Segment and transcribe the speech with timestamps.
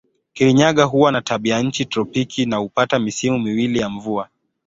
[0.33, 4.29] Kirinyaga huwa na tabianchi tropiki na hupata misimu miwili ya mvua.